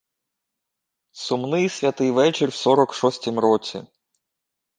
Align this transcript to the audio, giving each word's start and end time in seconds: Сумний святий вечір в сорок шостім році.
Сумний 1.11 1.69
святий 1.69 2.11
вечір 2.11 2.49
в 2.49 2.53
сорок 2.55 2.93
шостім 2.93 3.39
році. 3.39 3.83